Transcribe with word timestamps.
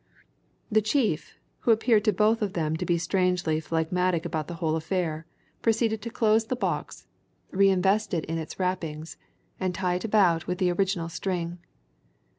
The 0.71 0.81
chief, 0.81 1.37
who 1.59 1.69
appeared 1.69 2.03
to 2.05 2.11
both 2.11 2.41
of 2.41 2.53
them 2.53 2.75
to 2.77 2.87
be 2.87 2.97
strangely 2.97 3.59
phlegmatic 3.59 4.25
about 4.25 4.47
the 4.47 4.55
whole 4.55 4.75
affair, 4.75 5.27
proceeded 5.61 6.01
to 6.01 6.09
close 6.09 6.45
the 6.45 6.55
box, 6.55 7.05
re 7.51 7.69
invest 7.69 8.11
it 8.15 8.25
in 8.25 8.39
its 8.39 8.57
wrappings, 8.59 9.17
and 9.59 9.75
tie 9.75 9.93
it 9.93 10.03
about 10.03 10.47
with 10.47 10.57
the 10.57 10.71
original 10.71 11.07
string. 11.07 11.59